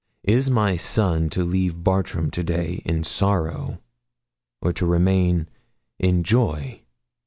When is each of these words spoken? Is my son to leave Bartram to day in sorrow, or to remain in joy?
Is 0.23 0.49
my 0.49 0.77
son 0.77 1.29
to 1.29 1.43
leave 1.43 1.83
Bartram 1.83 2.31
to 2.31 2.43
day 2.43 2.81
in 2.85 3.03
sorrow, 3.03 3.77
or 4.59 4.73
to 4.73 4.87
remain 4.87 5.47
in 5.99 6.23
joy? 6.23 6.81